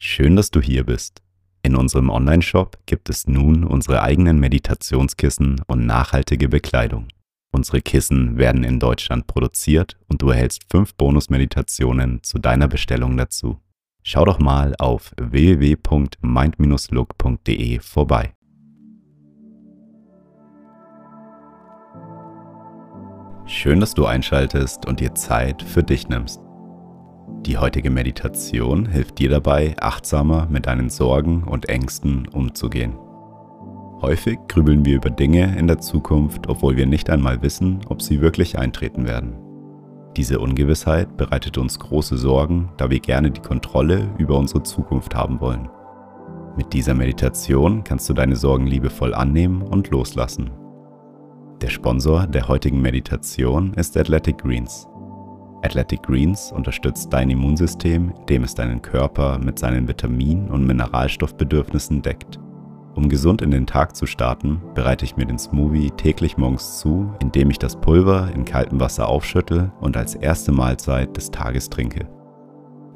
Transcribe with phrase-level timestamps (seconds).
[0.00, 1.22] Schön, dass du hier bist.
[1.62, 7.08] In unserem Online-Shop gibt es nun unsere eigenen Meditationskissen und nachhaltige Bekleidung.
[7.50, 13.58] Unsere Kissen werden in Deutschland produziert und du erhältst fünf Bonus-Meditationen zu deiner Bestellung dazu.
[14.04, 18.34] Schau doch mal auf www.mind-look.de vorbei.
[23.46, 26.47] Schön, dass du einschaltest und dir Zeit für dich nimmst.
[27.46, 32.94] Die heutige Meditation hilft dir dabei, achtsamer mit deinen Sorgen und Ängsten umzugehen.
[34.00, 38.20] Häufig grübeln wir über Dinge in der Zukunft, obwohl wir nicht einmal wissen, ob sie
[38.20, 39.34] wirklich eintreten werden.
[40.16, 45.40] Diese Ungewissheit bereitet uns große Sorgen, da wir gerne die Kontrolle über unsere Zukunft haben
[45.40, 45.68] wollen.
[46.56, 50.50] Mit dieser Meditation kannst du deine Sorgen liebevoll annehmen und loslassen.
[51.60, 54.88] Der Sponsor der heutigen Meditation ist Athletic Greens.
[55.62, 62.38] Athletic Greens unterstützt dein Immunsystem, indem es deinen Körper mit seinen Vitamin- und Mineralstoffbedürfnissen deckt.
[62.94, 67.14] Um gesund in den Tag zu starten, bereite ich mir den Smoothie täglich morgens zu,
[67.20, 72.08] indem ich das Pulver in kaltem Wasser aufschüttel und als erste Mahlzeit des Tages trinke.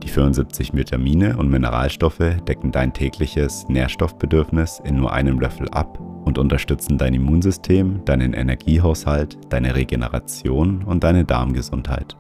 [0.03, 6.39] Die 75 Vitamine und Mineralstoffe decken dein tägliches Nährstoffbedürfnis in nur einem Löffel ab und
[6.39, 12.17] unterstützen dein Immunsystem, deinen Energiehaushalt, deine Regeneration und deine Darmgesundheit.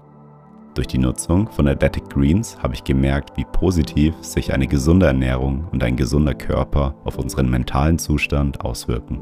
[0.74, 5.68] Durch die Nutzung von Athletic Greens habe ich gemerkt, wie positiv sich eine gesunde Ernährung
[5.70, 9.20] und ein gesunder Körper auf unseren mentalen Zustand auswirken.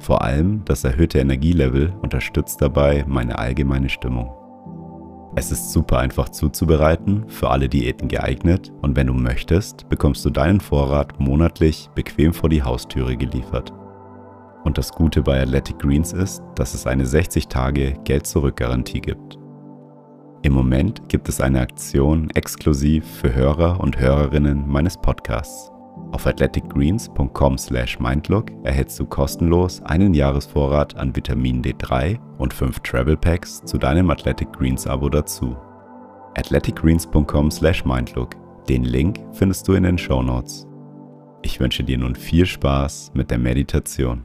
[0.00, 4.32] Vor allem das erhöhte Energielevel unterstützt dabei meine allgemeine Stimmung.
[5.36, 10.30] Es ist super einfach zuzubereiten, für alle Diäten geeignet und wenn du möchtest, bekommst du
[10.30, 13.72] deinen Vorrat monatlich bequem vor die Haustüre geliefert.
[14.64, 19.39] Und das Gute bei Athletic Greens ist, dass es eine 60 Tage Geld-Zurück-Garantie gibt.
[20.42, 25.70] Im Moment gibt es eine Aktion exklusiv für Hörer und Hörerinnen meines Podcasts.
[26.12, 33.76] Auf athleticgreens.com/mindlook erhältst du kostenlos einen Jahresvorrat an Vitamin D3 und fünf Travel Packs zu
[33.76, 35.58] deinem Athletic Greens Abo dazu.
[36.36, 38.30] athleticgreens.com/mindlook.
[38.66, 40.66] Den Link findest du in den Show Notes.
[41.42, 44.24] Ich wünsche dir nun viel Spaß mit der Meditation.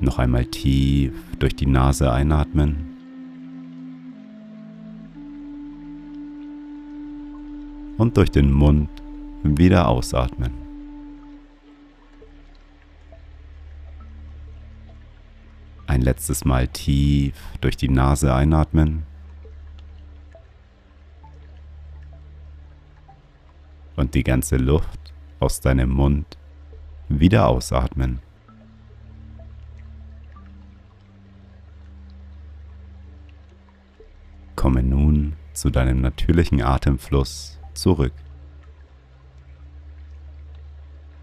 [0.00, 2.94] Noch einmal tief durch die Nase einatmen.
[7.96, 8.90] Und durch den Mund
[9.42, 10.52] wieder ausatmen.
[15.88, 19.02] Ein letztes Mal tief durch die Nase einatmen.
[23.96, 26.38] Und die ganze Luft aus deinem Mund
[27.08, 28.20] wieder ausatmen.
[34.68, 38.12] Komme nun zu deinem natürlichen Atemfluss zurück.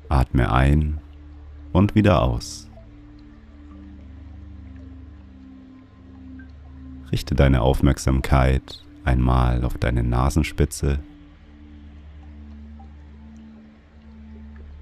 [0.10, 1.00] Atme ein
[1.72, 2.68] und wieder aus.
[7.12, 10.98] Richte deine Aufmerksamkeit einmal auf deine Nasenspitze.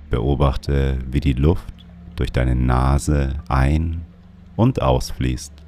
[0.10, 1.86] Beobachte, wie die Luft
[2.16, 4.06] durch deine Nase ein-
[4.56, 5.63] und ausfließt.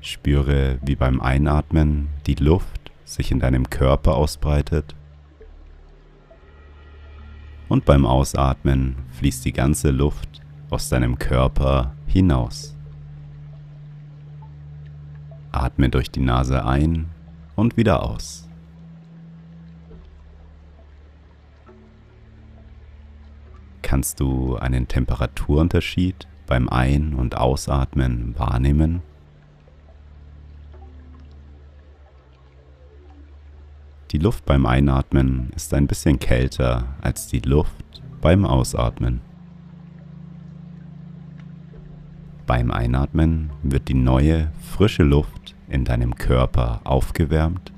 [0.00, 4.94] Spüre, wie beim Einatmen die Luft sich in deinem Körper ausbreitet
[7.68, 10.40] und beim Ausatmen fließt die ganze Luft
[10.70, 12.74] aus deinem Körper hinaus.
[15.52, 17.08] Atme durch die Nase ein
[17.56, 18.48] und wieder aus.
[23.82, 29.02] Kannst du einen Temperaturunterschied beim Ein- und Ausatmen wahrnehmen?
[34.10, 39.20] Die Luft beim Einatmen ist ein bisschen kälter als die Luft beim Ausatmen.
[42.46, 47.70] Beim Einatmen wird die neue, frische Luft in deinem Körper aufgewärmt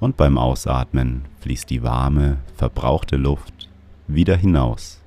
[0.00, 3.68] und beim Ausatmen fließt die warme, verbrauchte Luft
[4.08, 5.00] wieder hinaus.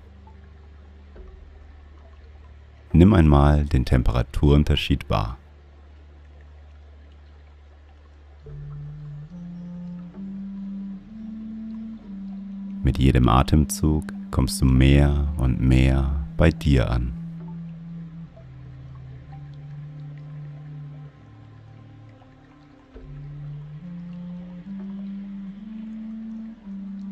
[2.93, 5.37] Nimm einmal den Temperaturunterschied wahr.
[12.85, 17.13] Mit jedem Atemzug kommst du mehr und mehr bei dir an.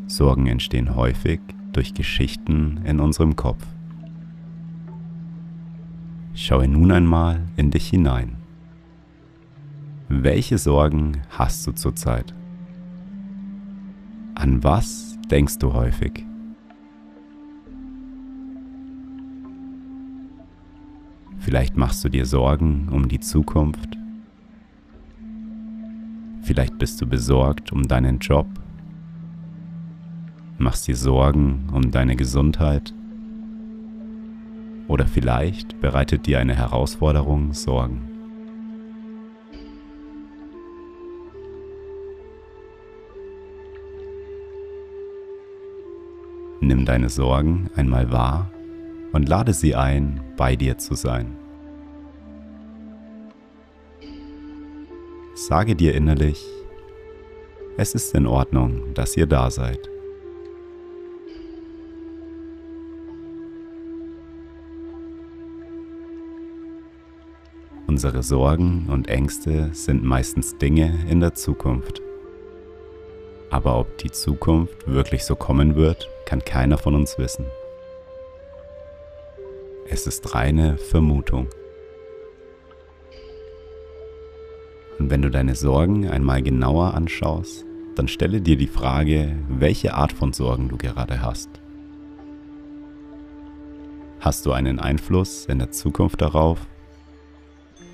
[0.05, 1.41] Sorgen entstehen häufig
[1.71, 3.65] durch Geschichten in unserem Kopf.
[6.35, 8.35] Schaue nun einmal in dich hinein.
[10.07, 12.31] Welche Sorgen hast du zurzeit?
[14.35, 16.25] An was denkst du häufig?
[21.39, 23.97] Vielleicht machst du dir Sorgen um die Zukunft.
[26.43, 28.47] Vielleicht bist du besorgt um deinen Job
[30.63, 32.93] machst dir Sorgen um deine Gesundheit
[34.87, 38.12] oder vielleicht bereitet dir eine Herausforderung Sorgen.
[46.63, 48.49] Nimm deine Sorgen einmal wahr
[49.11, 51.35] und lade sie ein, bei dir zu sein.
[55.35, 56.41] Sage dir innerlich,
[57.75, 59.89] es ist in Ordnung, dass ihr da seid.
[67.87, 72.01] Unsere Sorgen und Ängste sind meistens Dinge in der Zukunft.
[73.49, 77.45] Aber ob die Zukunft wirklich so kommen wird, kann keiner von uns wissen.
[79.89, 81.47] Es ist reine Vermutung.
[84.99, 87.65] Und wenn du deine Sorgen einmal genauer anschaust,
[87.95, 91.49] dann stelle dir die Frage, welche Art von Sorgen du gerade hast.
[94.19, 96.59] Hast du einen Einfluss in der Zukunft darauf,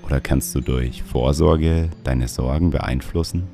[0.04, 3.46] oder kannst du durch Vorsorge deine Sorgen beeinflussen?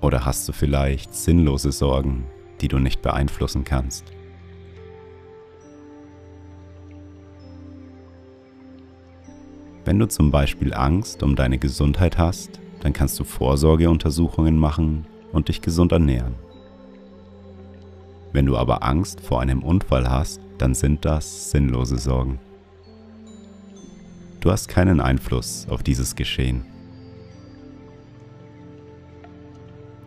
[0.00, 2.24] Oder hast du vielleicht sinnlose Sorgen,
[2.60, 4.12] die du nicht beeinflussen kannst?
[9.84, 15.48] Wenn du zum Beispiel Angst um deine Gesundheit hast, dann kannst du Vorsorgeuntersuchungen machen und
[15.48, 16.34] dich gesund ernähren.
[18.32, 22.38] Wenn du aber Angst vor einem Unfall hast, dann sind das sinnlose Sorgen.
[24.40, 26.64] Du hast keinen Einfluss auf dieses Geschehen.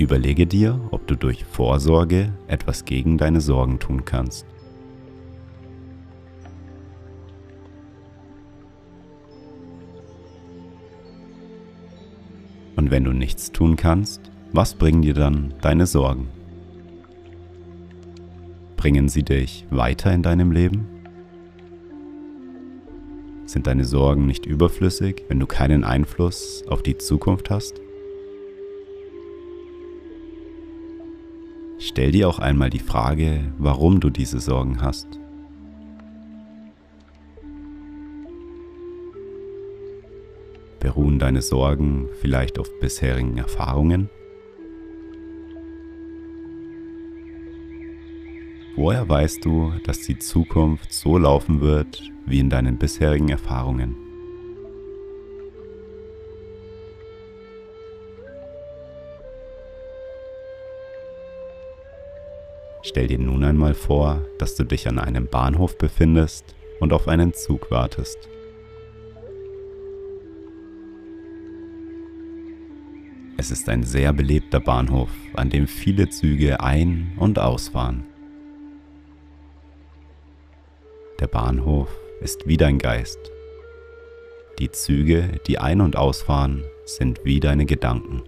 [0.01, 4.47] Überlege dir, ob du durch Vorsorge etwas gegen deine Sorgen tun kannst.
[12.75, 16.29] Und wenn du nichts tun kannst, was bringen dir dann deine Sorgen?
[18.77, 20.87] Bringen sie dich weiter in deinem Leben?
[23.45, 27.80] Sind deine Sorgen nicht überflüssig, wenn du keinen Einfluss auf die Zukunft hast?
[31.91, 35.07] Stell dir auch einmal die Frage, warum du diese Sorgen hast.
[40.79, 44.09] Beruhen deine Sorgen vielleicht auf bisherigen Erfahrungen?
[48.77, 54.10] Woher weißt du, dass die Zukunft so laufen wird wie in deinen bisherigen Erfahrungen?
[62.91, 66.43] Stell dir nun einmal vor, dass du dich an einem Bahnhof befindest
[66.81, 68.17] und auf einen Zug wartest.
[73.37, 78.03] Es ist ein sehr belebter Bahnhof, an dem viele Züge ein- und ausfahren.
[81.21, 81.87] Der Bahnhof
[82.19, 83.31] ist wie dein Geist.
[84.59, 88.23] Die Züge, die ein- und ausfahren, sind wie deine Gedanken.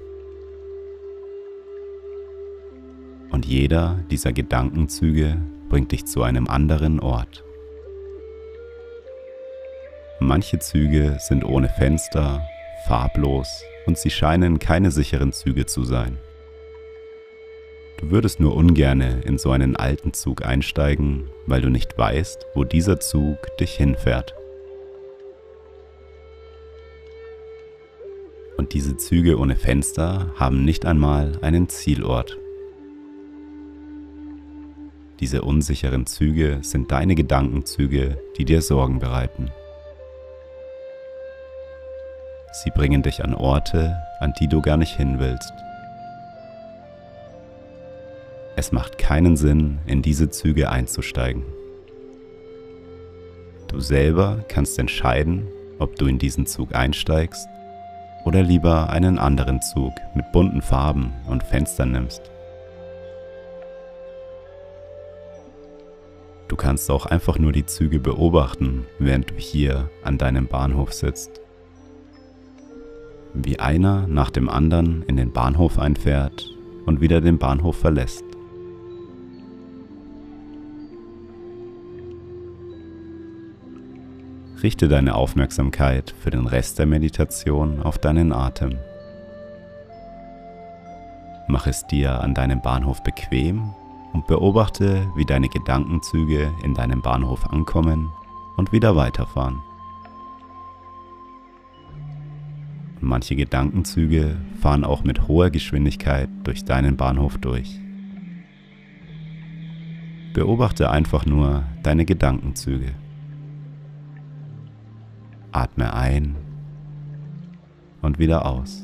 [3.34, 7.44] Und jeder dieser Gedankenzüge bringt dich zu einem anderen Ort.
[10.20, 12.48] Manche Züge sind ohne Fenster,
[12.86, 16.20] farblos und sie scheinen keine sicheren Züge zu sein.
[17.98, 22.64] Du würdest nur ungerne in so einen alten Zug einsteigen, weil du nicht weißt, wo
[22.64, 24.36] dieser Zug dich hinfährt.
[28.58, 32.38] Und diese Züge ohne Fenster haben nicht einmal einen Zielort.
[35.20, 39.52] Diese unsicheren Züge sind deine Gedankenzüge, die dir Sorgen bereiten.
[42.52, 45.54] Sie bringen dich an Orte, an die du gar nicht hin willst.
[48.56, 51.44] Es macht keinen Sinn, in diese Züge einzusteigen.
[53.68, 55.48] Du selber kannst entscheiden,
[55.80, 57.48] ob du in diesen Zug einsteigst
[58.26, 62.33] oder lieber einen anderen Zug mit bunten Farben und Fenstern nimmst.
[66.54, 71.42] Du kannst auch einfach nur die Züge beobachten, während du hier an deinem Bahnhof sitzt.
[73.34, 76.56] Wie einer nach dem anderen in den Bahnhof einfährt
[76.86, 78.24] und wieder den Bahnhof verlässt.
[84.62, 88.78] Richte deine Aufmerksamkeit für den Rest der Meditation auf deinen Atem.
[91.48, 93.74] Mach es dir an deinem Bahnhof bequem
[94.14, 98.12] und beobachte, wie deine Gedankenzüge in deinem Bahnhof ankommen
[98.56, 99.62] und wieder weiterfahren.
[103.02, 107.80] Manche Gedankenzüge fahren auch mit hoher Geschwindigkeit durch deinen Bahnhof durch.
[110.34, 112.94] Beobachte einfach nur deine Gedankenzüge.
[115.52, 116.36] Atme ein
[118.02, 118.83] und wieder aus.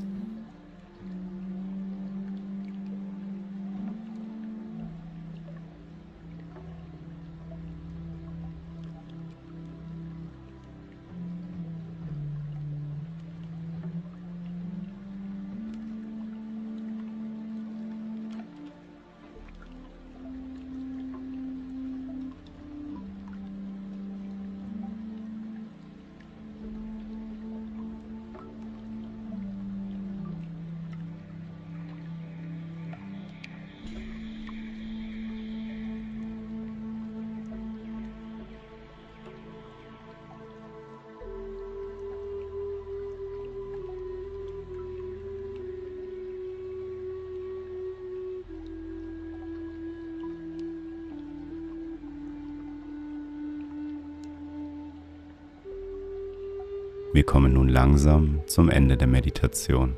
[57.19, 59.97] Wir kommen nun langsam zum Ende der Meditation.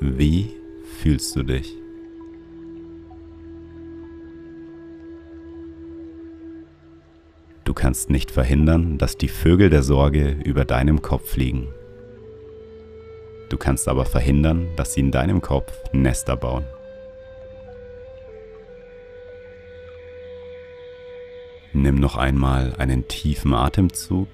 [0.00, 0.50] Wie
[0.98, 1.74] fühlst du dich?
[7.64, 11.68] Du kannst nicht verhindern, dass die Vögel der Sorge über deinem Kopf fliegen.
[13.48, 16.66] Du kannst aber verhindern, dass sie in deinem Kopf Nester bauen.
[21.72, 24.28] Nimm noch einmal einen tiefen Atemzug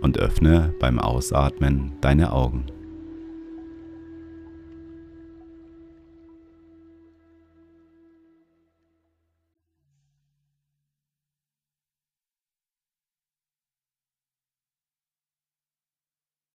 [0.00, 2.66] und öffne beim Ausatmen deine Augen.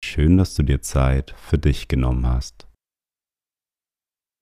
[0.03, 2.67] Schön, dass du dir Zeit für dich genommen hast.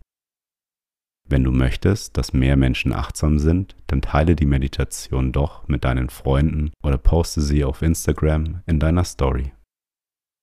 [1.29, 6.11] Wenn du möchtest, dass mehr Menschen achtsam sind, dann teile die Meditation doch mit deinen
[6.11, 9.53] Freunden oder poste sie auf Instagram in deiner Story.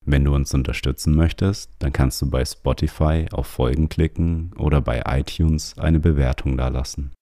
[0.04, 5.02] Wenn du uns unterstützen möchtest, dann kannst du bei Spotify auf Folgen klicken oder bei
[5.06, 7.12] iTunes eine Bewertung dalassen.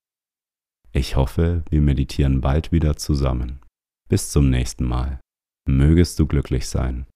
[0.93, 3.61] Ich hoffe, wir meditieren bald wieder zusammen.
[4.09, 5.21] Bis zum nächsten Mal.
[5.77, 7.07] Mögest du glücklich sein.